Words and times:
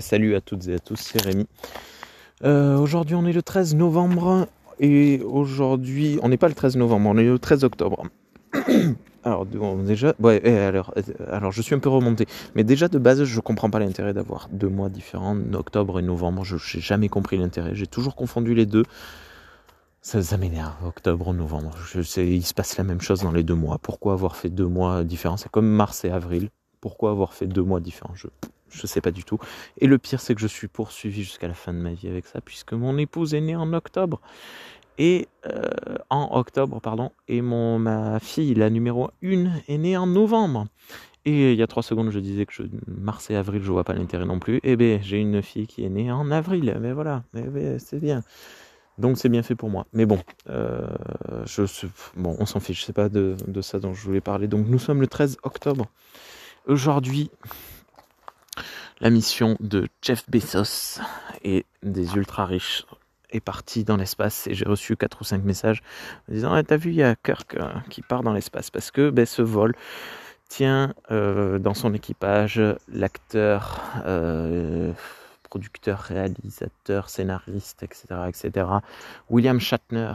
Salut 0.00 0.34
à 0.34 0.40
toutes 0.40 0.68
et 0.68 0.74
à 0.74 0.78
tous, 0.78 0.96
c'est 0.96 1.22
Rémi. 1.22 1.46
Euh, 2.44 2.76
aujourd'hui 2.76 3.14
on 3.14 3.26
est 3.26 3.32
le 3.32 3.42
13 3.42 3.74
novembre 3.74 4.46
et 4.78 5.20
aujourd'hui 5.22 6.18
on 6.22 6.28
n'est 6.28 6.36
pas 6.36 6.48
le 6.48 6.54
13 6.54 6.76
novembre, 6.76 7.08
on 7.08 7.16
est 7.16 7.24
le 7.24 7.38
13 7.38 7.64
octobre. 7.64 8.04
alors 9.24 9.46
déjà, 9.46 10.14
alors, 10.44 10.92
euh, 10.96 11.02
alors 11.30 11.52
je 11.52 11.62
suis 11.62 11.74
un 11.74 11.78
peu 11.78 11.88
remonté, 11.88 12.26
mais 12.54 12.62
déjà 12.62 12.88
de 12.88 12.98
base 12.98 13.24
je 13.24 13.40
comprends 13.40 13.70
pas 13.70 13.78
l'intérêt 13.78 14.12
d'avoir 14.12 14.48
deux 14.52 14.68
mois 14.68 14.90
différents, 14.90 15.36
octobre 15.54 15.98
et 15.98 16.02
novembre. 16.02 16.44
Je 16.44 16.56
n'ai 16.56 16.82
jamais 16.82 17.08
compris 17.08 17.38
l'intérêt, 17.38 17.74
j'ai 17.74 17.86
toujours 17.86 18.16
confondu 18.16 18.54
les 18.54 18.66
deux. 18.66 18.84
Ça, 20.02 20.22
ça 20.22 20.38
m'énerve, 20.38 20.72
octobre, 20.86 21.34
novembre. 21.34 21.72
Il 21.94 22.44
se 22.44 22.54
passe 22.54 22.78
la 22.78 22.84
même 22.84 23.02
chose 23.02 23.20
dans 23.20 23.32
les 23.32 23.42
deux 23.42 23.54
mois. 23.54 23.78
Pourquoi 23.78 24.14
avoir 24.14 24.34
fait 24.34 24.48
deux 24.48 24.66
mois 24.66 25.04
différents? 25.04 25.36
C'est 25.36 25.50
comme 25.50 25.68
mars 25.68 26.06
et 26.06 26.10
avril. 26.10 26.48
Pourquoi 26.80 27.10
avoir 27.10 27.34
fait 27.34 27.46
deux 27.46 27.62
mois 27.62 27.80
différents? 27.80 28.14
Je 28.70 28.86
sais 28.86 29.00
pas 29.00 29.10
du 29.10 29.24
tout. 29.24 29.38
Et 29.78 29.86
le 29.86 29.98
pire, 29.98 30.20
c'est 30.20 30.34
que 30.34 30.40
je 30.40 30.46
suis 30.46 30.68
poursuivi 30.68 31.22
jusqu'à 31.22 31.48
la 31.48 31.54
fin 31.54 31.72
de 31.72 31.78
ma 31.78 31.92
vie 31.92 32.08
avec 32.08 32.26
ça, 32.26 32.40
puisque 32.40 32.72
mon 32.72 32.96
épouse 32.98 33.34
est 33.34 33.40
née 33.40 33.56
en 33.56 33.72
octobre. 33.72 34.20
Et 34.98 35.28
euh, 35.46 35.68
en 36.10 36.28
octobre, 36.38 36.80
pardon, 36.80 37.10
et 37.26 37.40
mon 37.40 37.78
ma 37.78 38.20
fille, 38.20 38.54
la 38.54 38.68
numéro 38.68 39.10
1, 39.22 39.50
est 39.66 39.78
née 39.78 39.96
en 39.96 40.06
novembre. 40.06 40.66
Et 41.24 41.52
il 41.52 41.58
y 41.58 41.62
a 41.62 41.66
trois 41.66 41.82
secondes, 41.82 42.10
je 42.10 42.18
disais 42.18 42.46
que 42.46 42.52
je, 42.52 42.62
mars 42.86 43.30
et 43.30 43.36
avril, 43.36 43.62
je 43.62 43.70
vois 43.70 43.84
pas 43.84 43.92
l'intérêt 43.92 44.24
non 44.24 44.38
plus. 44.38 44.60
Eh 44.62 44.76
bien, 44.76 44.98
j'ai 45.02 45.18
une 45.18 45.42
fille 45.42 45.66
qui 45.66 45.84
est 45.84 45.88
née 45.90 46.10
en 46.10 46.30
avril. 46.30 46.76
Mais 46.80 46.92
voilà, 46.92 47.24
c'est 47.78 48.00
bien. 48.00 48.22
Donc 48.98 49.16
c'est 49.16 49.28
bien 49.28 49.42
fait 49.42 49.54
pour 49.54 49.70
moi. 49.70 49.86
Mais 49.92 50.06
bon, 50.06 50.18
euh, 50.48 50.86
je, 51.46 51.62
bon 52.16 52.36
on 52.38 52.46
s'en 52.46 52.60
fiche, 52.60 52.84
sais 52.84 52.92
pas 52.92 53.08
de, 53.08 53.36
de 53.46 53.60
ça 53.62 53.80
dont 53.80 53.94
je 53.94 54.04
voulais 54.04 54.20
parler. 54.20 54.46
Donc 54.46 54.66
nous 54.68 54.78
sommes 54.78 55.00
le 55.00 55.06
13 55.06 55.38
octobre. 55.42 55.86
Aujourd'hui, 56.66 57.30
la 59.00 59.10
mission 59.10 59.56
de 59.60 59.88
Jeff 60.02 60.28
Bezos 60.28 61.00
et 61.42 61.64
des 61.82 62.14
ultra 62.14 62.46
riches 62.46 62.84
est 63.32 63.40
partie 63.40 63.84
dans 63.84 63.96
l'espace 63.96 64.46
et 64.46 64.54
j'ai 64.54 64.64
reçu 64.64 64.96
quatre 64.96 65.20
ou 65.20 65.24
cinq 65.24 65.44
messages 65.44 65.82
en 66.28 66.32
disant 66.32 66.62
t'as 66.62 66.76
vu 66.76 66.90
il 66.90 66.96
y 66.96 67.02
a 67.02 67.16
Kirk 67.16 67.54
euh, 67.54 67.68
qui 67.88 68.02
part 68.02 68.22
dans 68.22 68.32
l'espace 68.32 68.70
parce 68.70 68.90
que 68.90 69.10
ben, 69.10 69.26
ce 69.26 69.42
vol 69.42 69.74
tient 70.48 70.94
euh, 71.10 71.58
dans 71.58 71.74
son 71.74 71.94
équipage 71.94 72.60
l'acteur 72.92 73.80
euh, 74.04 74.92
producteur 75.44 76.00
réalisateur 76.00 77.08
scénariste 77.08 77.82
etc 77.82 78.06
etc 78.28 78.66
William 79.28 79.60
Shatner 79.60 80.12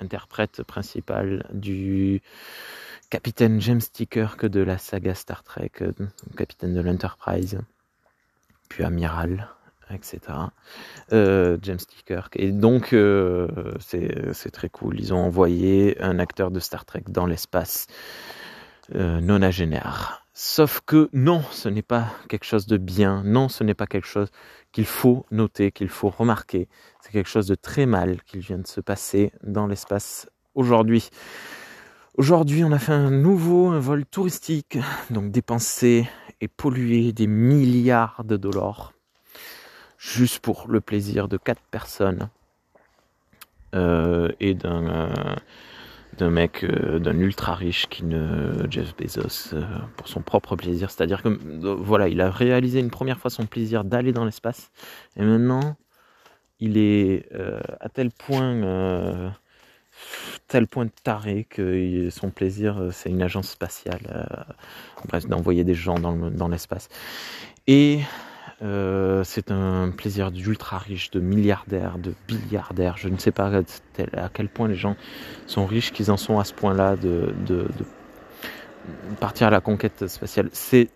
interprète 0.00 0.62
principal 0.62 1.46
du 1.52 2.22
capitaine 3.10 3.60
James 3.60 3.82
T. 3.92 4.06
Kirk 4.06 4.46
de 4.46 4.60
la 4.60 4.78
saga 4.78 5.14
Star 5.14 5.42
Trek 5.42 5.72
capitaine 6.36 6.74
de 6.74 6.80
l'Enterprise 6.80 7.60
puis 8.70 8.84
amiral, 8.84 9.48
etc. 9.92 10.20
Euh, 11.12 11.58
James 11.60 11.78
T. 11.78 11.96
Kirk. 12.06 12.34
Et 12.36 12.52
donc, 12.52 12.94
euh, 12.94 13.48
c'est 13.80 14.50
très 14.50 14.70
cool. 14.70 14.98
Ils 14.98 15.12
ont 15.12 15.18
envoyé 15.18 16.00
un 16.00 16.18
acteur 16.18 16.50
de 16.50 16.60
Star 16.60 16.86
Trek 16.86 17.04
dans 17.08 17.26
l'espace 17.26 17.86
euh, 18.94 19.20
nonagénaire. 19.20 20.24
Sauf 20.32 20.80
que 20.86 21.10
non, 21.12 21.42
ce 21.50 21.68
n'est 21.68 21.82
pas 21.82 22.06
quelque 22.28 22.44
chose 22.44 22.66
de 22.66 22.78
bien. 22.78 23.22
Non, 23.24 23.48
ce 23.48 23.62
n'est 23.62 23.74
pas 23.74 23.86
quelque 23.86 24.06
chose 24.06 24.30
qu'il 24.72 24.86
faut 24.86 25.26
noter, 25.30 25.72
qu'il 25.72 25.88
faut 25.88 26.08
remarquer. 26.08 26.68
C'est 27.02 27.10
quelque 27.10 27.28
chose 27.28 27.48
de 27.48 27.56
très 27.56 27.84
mal 27.84 28.22
qui 28.22 28.38
vient 28.38 28.58
de 28.58 28.66
se 28.66 28.80
passer 28.80 29.32
dans 29.42 29.66
l'espace 29.66 30.30
aujourd'hui. 30.54 31.10
Aujourd'hui, 32.16 32.64
on 32.64 32.72
a 32.72 32.78
fait 32.80 32.92
un 32.92 33.10
nouveau 33.10 33.78
vol 33.78 34.04
touristique, 34.04 34.78
donc 35.10 35.30
dépensé 35.30 36.08
et 36.40 36.48
polluer 36.48 37.12
des 37.12 37.28
milliards 37.28 38.24
de 38.24 38.36
dollars 38.36 38.92
juste 39.96 40.40
pour 40.40 40.66
le 40.68 40.80
plaisir 40.80 41.28
de 41.28 41.36
quatre 41.36 41.62
personnes 41.70 42.28
euh, 43.76 44.28
et 44.40 44.54
d'un 44.54 45.12
euh, 46.20 46.30
mec 46.30 46.64
euh, 46.64 46.98
d'un 46.98 47.18
ultra 47.18 47.54
riche 47.54 47.86
qui 47.86 48.04
ne 48.04 48.66
Jeff 48.68 48.96
Bezos 48.96 49.54
pour 49.96 50.08
son 50.08 50.20
propre 50.20 50.56
plaisir. 50.56 50.90
C'est-à-dire 50.90 51.22
que 51.22 51.28
voilà 51.28 52.08
il 52.08 52.20
a 52.20 52.30
réalisé 52.30 52.80
une 52.80 52.90
première 52.90 53.20
fois 53.20 53.30
son 53.30 53.46
plaisir 53.46 53.84
d'aller 53.84 54.12
dans 54.12 54.24
l'espace 54.24 54.72
et 55.16 55.22
maintenant 55.22 55.76
il 56.58 56.76
est 56.76 57.28
à 57.80 57.88
tel 57.88 58.10
point 58.10 59.32
tel 60.50 60.66
point 60.66 60.84
de 60.84 60.90
taré 61.04 61.46
que 61.48 62.08
son 62.10 62.30
plaisir, 62.30 62.76
euh, 62.76 62.90
c'est 62.90 63.08
une 63.08 63.22
agence 63.22 63.50
spatiale, 63.50 64.00
euh, 64.12 64.24
bref, 65.06 65.26
d'envoyer 65.26 65.62
des 65.62 65.74
gens 65.74 65.94
dans, 65.94 66.48
l'espace. 66.48 66.88
Et 67.68 68.00
euh, 68.60 69.22
c'est 69.22 69.52
un 69.52 69.90
plaisir 69.90 70.32
d'ultra 70.32 70.78
riche, 70.78 71.12
de 71.12 71.20
milliardaires, 71.20 71.98
de 71.98 72.14
milliardaires. 72.28 72.96
Je 72.96 73.08
ne 73.08 73.16
sais 73.16 73.30
pas 73.30 73.52
à 74.16 74.28
quel 74.28 74.48
point 74.48 74.66
les 74.66 74.74
gens 74.74 74.96
sont 75.46 75.66
riches 75.66 75.92
qu'ils 75.92 76.10
en 76.10 76.16
sont 76.16 76.40
à 76.40 76.44
ce 76.44 76.52
point-là 76.52 76.96
de, 76.96 77.32
de, 77.46 77.68
partir 79.20 79.46
à 79.46 79.50
la 79.50 79.60
conquête 79.60 80.08
spatiale. 80.08 80.50
C'est 80.52 80.88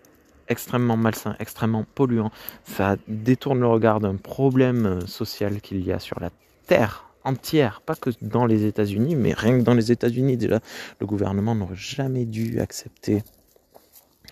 extrêmement 0.49 0.97
malsain, 0.97 1.37
extrêmement 1.39 1.85
polluant. 1.95 2.29
Ça 2.65 2.97
détourne 3.07 3.61
le 3.61 3.67
regard 3.67 4.01
d'un 4.01 4.17
problème 4.17 5.07
social 5.07 5.61
qu'il 5.61 5.81
y 5.81 5.93
a 5.93 5.99
sur 5.99 6.19
la 6.19 6.29
Terre 6.67 7.05
entière, 7.25 7.81
pas 7.85 7.95
que 7.95 8.11
dans 8.21 8.45
les 8.45 8.65
États-Unis, 8.65 9.15
mais 9.15 9.33
rien 9.33 9.59
que 9.59 9.63
dans 9.63 9.73
les 9.73 9.91
États-Unis 9.91 10.37
déjà, 10.37 10.59
le 10.99 11.05
gouvernement 11.05 11.55
n'aurait 11.55 11.75
jamais 11.75 12.25
dû 12.25 12.59
accepter 12.59 13.23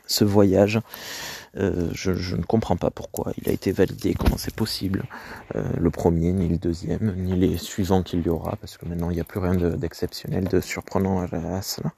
ce 0.07 0.23
voyage. 0.23 0.79
Euh, 1.55 1.89
je, 1.93 2.35
ne 2.35 2.41
comprends 2.41 2.77
pas 2.77 2.89
pourquoi 2.89 3.31
il 3.37 3.47
a 3.47 3.51
été 3.51 3.71
validé, 3.71 4.15
comment 4.15 4.37
c'est 4.37 4.55
possible. 4.55 5.03
Euh, 5.55 5.63
le 5.79 5.91
premier, 5.91 6.33
ni 6.33 6.47
le 6.47 6.57
deuxième, 6.57 7.13
ni 7.15 7.35
les 7.35 7.57
suivants 7.57 8.01
qu'il 8.01 8.21
y 8.21 8.29
aura, 8.29 8.55
parce 8.59 8.77
que 8.77 8.85
maintenant 8.85 9.11
il 9.11 9.15
n'y 9.15 9.21
a 9.21 9.23
plus 9.23 9.39
rien 9.39 9.53
d'exceptionnel, 9.53 10.47
de, 10.47 10.59
surprenant 10.59 11.21
à, 11.21 11.61
cela. 11.61 11.93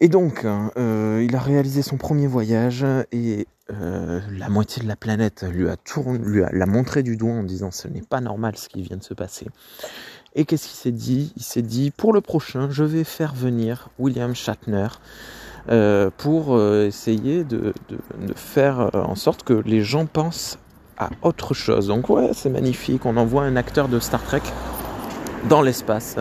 Et 0.00 0.08
donc, 0.08 0.44
hein, 0.44 0.70
euh, 0.76 1.24
il 1.28 1.34
a 1.34 1.40
réalisé 1.40 1.82
son 1.82 1.96
premier 1.96 2.26
voyage 2.26 2.84
et 3.12 3.46
la 3.70 4.48
moitié 4.48 4.82
de 4.82 4.88
la 4.88 4.96
planète 4.96 5.44
lui 5.46 5.68
a, 5.68 5.76
tourné, 5.76 6.18
lui 6.18 6.42
a 6.42 6.48
l'a 6.50 6.64
montré 6.64 7.02
du 7.02 7.18
doigt 7.18 7.34
en 7.34 7.42
disant 7.42 7.70
ce 7.70 7.86
n'est 7.86 8.00
pas 8.00 8.22
normal 8.22 8.56
ce 8.56 8.66
qui 8.66 8.80
vient 8.80 8.96
de 8.96 9.02
se 9.02 9.12
passer. 9.12 9.46
Et 10.34 10.44
qu'est-ce 10.44 10.68
qu'il 10.68 10.76
s'est 10.76 10.92
dit? 10.92 11.32
Il 11.36 11.42
s'est 11.42 11.62
dit 11.62 11.90
pour 11.90 12.12
le 12.12 12.20
prochain, 12.20 12.68
je 12.70 12.84
vais 12.84 13.04
faire 13.04 13.34
venir 13.34 13.88
William 13.98 14.34
Shatner 14.34 14.88
euh, 15.70 16.10
pour 16.16 16.56
euh, 16.56 16.86
essayer 16.86 17.44
de, 17.44 17.74
faire 18.36 18.80
euh, 18.94 19.02
en 19.02 19.14
sorte 19.14 19.42
que 19.42 19.52
les 19.52 19.82
gens 19.82 20.06
pensent 20.06 20.58
à 20.96 21.10
autre 21.22 21.54
chose. 21.54 21.88
Donc 21.88 22.08
ouais, 22.08 22.30
c'est 22.32 22.50
magnifique. 22.50 23.04
On 23.06 23.16
envoie 23.16 23.42
un 23.42 23.56
acteur 23.56 23.88
de 23.88 23.98
Star 23.98 24.22
Trek 24.22 24.42
dans 25.48 25.62
l'espace. 25.62 26.16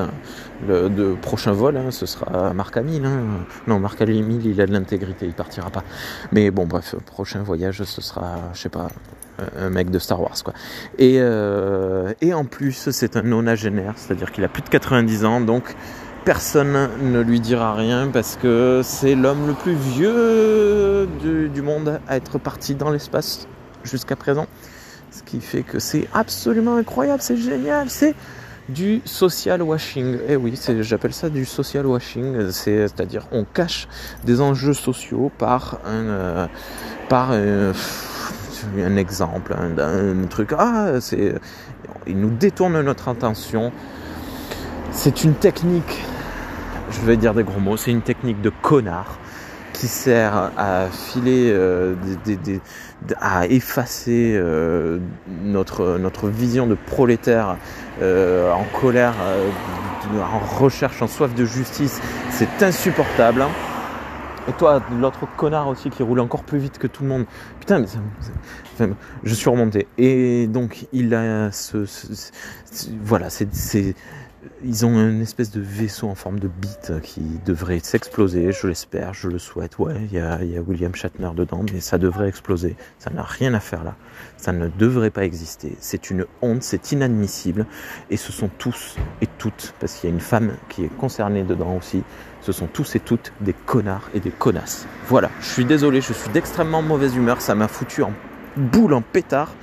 Le 0.67 1.15
prochain 1.15 1.51
vol, 1.51 1.77
hein, 1.77 1.91
ce 1.91 2.05
sera 2.05 2.53
Marc 2.53 2.77
Hamill. 2.77 3.05
Hein. 3.05 3.21
Non, 3.67 3.79
Marc 3.79 4.01
Hamill, 4.01 4.45
il 4.45 4.59
a 4.59 4.65
de 4.65 4.73
l'intégrité, 4.73 5.25
il 5.25 5.33
partira 5.33 5.69
pas. 5.69 5.83
Mais 6.31 6.51
bon, 6.51 6.65
bref, 6.65 6.95
prochain 7.05 7.41
voyage, 7.43 7.83
ce 7.83 8.01
sera, 8.01 8.35
je 8.53 8.61
sais 8.61 8.69
pas, 8.69 8.87
un 9.57 9.69
mec 9.69 9.89
de 9.89 9.99
Star 9.99 10.21
Wars, 10.21 10.43
quoi. 10.43 10.53
Et, 10.97 11.15
et 12.21 12.33
en 12.33 12.45
plus, 12.45 12.89
c'est 12.91 13.17
un 13.17 13.23
nonagénaire, 13.23 13.93
c'est-à-dire 13.95 14.31
qu'il 14.31 14.43
a 14.43 14.47
plus 14.47 14.63
de 14.63 14.69
90 14.69 15.25
ans, 15.25 15.41
donc 15.41 15.75
personne 16.27 16.89
ne 17.01 17.21
lui 17.21 17.39
dira 17.39 17.73
rien 17.73 18.09
parce 18.11 18.35
que 18.35 18.81
c'est 18.83 19.15
l'homme 19.15 19.47
le 19.47 19.53
plus 19.53 19.75
vieux 19.75 21.07
du, 21.21 21.61
monde 21.61 22.01
à 22.05 22.17
être 22.17 22.37
parti 22.37 22.75
dans 22.75 22.89
l'espace 22.89 23.47
jusqu'à 23.85 24.17
présent. 24.17 24.45
Ce 25.09 25.23
qui 25.23 25.39
fait 25.39 25.63
que 25.63 25.79
c'est 25.79 26.05
absolument 26.13 26.75
incroyable, 26.75 27.21
c'est 27.21 27.37
génial, 27.37 27.89
c'est 27.89 28.13
du 28.67 29.01
social 29.05 29.61
washing. 29.61 30.17
Eh 30.27 30.35
oui, 30.35 30.59
j'appelle 30.81 31.13
ça 31.13 31.29
du 31.29 31.45
social 31.45 31.85
washing, 31.85 32.51
c'est-à-dire 32.51 33.25
on 33.31 33.45
cache 33.45 33.87
des 34.25 34.41
enjeux 34.41 34.73
sociaux 34.73 35.31
par 35.37 35.79
un, 35.85 36.07
euh, 36.09 36.47
par 37.07 37.29
euh, 37.31 37.71
un 38.79 38.95
exemple, 38.95 39.55
un, 39.57 40.27
truc. 40.27 40.53
Ah, 40.57 40.99
c'est, 40.99 41.35
il 42.05 42.19
nous 42.19 42.29
détourne 42.29 42.81
notre 42.81 43.07
attention. 43.09 43.71
C'est 44.91 45.23
une 45.23 45.33
technique 45.33 46.05
je 46.91 47.05
vais 47.05 47.17
dire 47.17 47.33
des 47.33 47.43
gros 47.43 47.59
mots, 47.59 47.77
c'est 47.77 47.91
une 47.91 48.01
technique 48.01 48.41
de 48.41 48.49
connard 48.49 49.19
qui 49.73 49.87
sert 49.87 50.51
à 50.57 50.87
filer, 50.91 51.51
euh, 51.53 51.93
à 53.21 53.45
effacer 53.45 54.33
euh, 54.35 54.97
notre, 55.43 56.29
vision 56.29 56.65
de 56.65 56.73
prolétaire 56.73 57.57
euh, 58.01 58.51
en 58.51 58.63
colère, 58.79 59.13
en 60.19 60.39
recherche, 60.39 61.01
en 61.01 61.07
soif 61.07 61.35
de 61.35 61.45
justice. 61.45 62.01
C'est 62.31 62.63
insupportable. 62.63 63.43
Et 64.47 64.53
toi, 64.53 64.81
l'autre 64.99 65.27
connard 65.35 65.67
aussi 65.67 65.89
qui 65.89 66.03
roule 66.03 66.21
encore 66.21 66.43
plus 66.43 66.59
vite 66.59 66.77
que 66.77 66.87
tout 66.87 67.03
le 67.03 67.09
monde. 67.09 67.25
Putain, 67.59 67.79
mais 67.79 67.87
je 69.23 69.33
suis 69.33 69.49
remonté. 69.49 69.87
Et 69.97 70.47
donc, 70.47 70.87
il 70.93 71.13
a 71.13 71.51
ce, 71.51 71.85
voilà, 73.01 73.29
c'est 73.29 73.95
ils 74.63 74.85
ont 74.85 74.99
une 75.09 75.21
espèce 75.21 75.51
de 75.51 75.61
vaisseau 75.61 76.07
en 76.07 76.15
forme 76.15 76.39
de 76.39 76.47
bite 76.47 76.93
qui 77.01 77.21
devrait 77.45 77.79
s'exploser, 77.79 78.51
je 78.51 78.67
l'espère, 78.67 79.13
je 79.13 79.27
le 79.27 79.39
souhaite. 79.39 79.79
Ouais, 79.79 79.95
il 80.05 80.13
y 80.13 80.19
a, 80.19 80.43
y 80.43 80.57
a, 80.57 80.61
William 80.61 80.93
Shatner 80.95 81.29
dedans, 81.35 81.63
mais 81.73 81.79
ça 81.79 81.97
devrait 81.97 82.27
exploser. 82.27 82.75
Ça 82.99 83.09
n'a 83.09 83.23
rien 83.23 83.53
à 83.53 83.59
faire 83.59 83.83
là. 83.83 83.95
Ça 84.37 84.51
ne 84.51 84.67
devrait 84.67 85.09
pas 85.09 85.23
exister. 85.23 85.75
C'est 85.79 86.09
une 86.09 86.25
honte, 86.41 86.63
c'est 86.63 86.91
inadmissible. 86.91 87.65
Et 88.09 88.17
ce 88.17 88.31
sont 88.31 88.49
tous 88.57 88.95
et 89.21 89.27
toutes, 89.37 89.73
parce 89.79 89.93
qu'il 89.93 90.09
y 90.09 90.11
a 90.11 90.15
une 90.15 90.21
femme 90.21 90.51
qui 90.69 90.83
est 90.83 90.97
concernée 90.97 91.43
dedans 91.43 91.75
aussi, 91.77 92.03
ce 92.41 92.51
sont 92.51 92.67
tous 92.67 92.95
et 92.95 92.99
toutes 92.99 93.33
des 93.41 93.53
connards 93.53 94.09
et 94.13 94.19
des 94.19 94.31
connasses. 94.31 94.87
Voilà, 95.07 95.29
je 95.41 95.47
suis 95.47 95.65
désolé, 95.65 96.01
je 96.01 96.13
suis 96.13 96.29
d'extrêmement 96.29 96.81
mauvaise 96.81 97.15
humeur, 97.15 97.41
ça 97.41 97.55
m'a 97.55 97.67
foutu 97.67 98.03
en 98.03 98.13
boule, 98.55 98.93
en 98.93 99.01
pétard. 99.01 99.53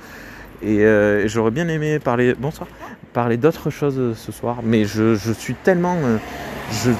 Et, 0.61 0.85
euh, 0.85 1.27
j'aurais 1.27 1.51
bien 1.51 1.67
aimé 1.67 1.99
parler. 1.99 2.35
Bonsoir 2.37 2.67
parler 3.15 3.37
d'autres 3.37 3.69
choses 3.69 4.17
ce 4.17 4.31
soir, 4.33 4.57
mais 4.61 4.83
je, 4.83 5.15
suis 5.15 5.53
tellement... 5.55 5.95
Euh, 6.03 6.17
je, 6.83 6.91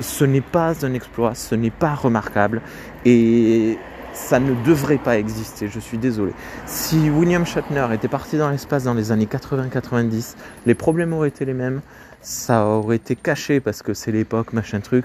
ce, 0.00 0.24
n'est 0.24 0.40
pas 0.40 0.72
un 0.82 0.94
exploit, 0.94 1.34
ce 1.34 1.54
n'est 1.54 1.70
pas 1.70 1.94
remarquable, 1.94 2.62
et 3.04 3.76
ça 4.14 4.40
ne 4.40 4.54
devrait 4.64 4.96
pas 4.96 5.18
exister, 5.18 5.68
je 5.68 5.78
suis 5.78 5.98
désolé. 5.98 6.32
Si 6.64 7.10
William 7.10 7.44
Shatner 7.44 7.86
était 7.92 8.08
parti 8.08 8.38
dans 8.38 8.48
l'espace 8.48 8.84
dans 8.84 8.94
les 8.94 9.12
années 9.12 9.26
80-90, 9.26 10.36
les 10.64 10.74
problèmes 10.74 11.12
auraient 11.12 11.28
été 11.28 11.44
les 11.44 11.52
mêmes, 11.52 11.82
ça 12.22 12.64
aurait 12.64 12.96
été 12.96 13.14
caché 13.14 13.60
parce 13.60 13.82
que 13.82 13.92
c'est 13.92 14.12
l'époque, 14.12 14.54
machin 14.54 14.80
truc, 14.80 15.04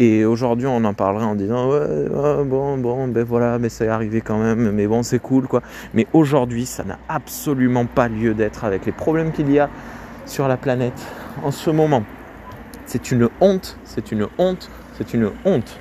et 0.00 0.24
aujourd'hui, 0.24 0.66
on 0.66 0.82
en 0.84 0.94
parlerait 0.94 1.26
en 1.26 1.34
disant 1.34 1.68
ouais, 1.68 2.44
bon, 2.46 2.78
bon, 2.78 3.06
ben 3.06 3.22
voilà, 3.22 3.58
mais 3.58 3.68
c'est 3.68 3.86
arrivé 3.86 4.22
quand 4.22 4.38
même, 4.38 4.70
mais 4.70 4.86
bon, 4.86 5.02
c'est 5.02 5.18
cool, 5.18 5.46
quoi. 5.46 5.60
Mais 5.92 6.06
aujourd'hui, 6.14 6.64
ça 6.64 6.84
n'a 6.84 6.98
absolument 7.06 7.84
pas 7.84 8.08
lieu 8.08 8.32
d'être 8.32 8.64
avec 8.64 8.86
les 8.86 8.92
problèmes 8.92 9.30
qu'il 9.30 9.52
y 9.52 9.58
a 9.58 9.68
sur 10.24 10.48
la 10.48 10.56
planète 10.56 10.98
en 11.44 11.50
ce 11.50 11.68
moment. 11.68 12.02
C'est 12.86 13.10
une 13.10 13.28
honte, 13.42 13.76
c'est 13.84 14.10
une 14.10 14.26
honte, 14.38 14.70
c'est 14.96 15.12
une 15.12 15.30
honte. 15.44 15.78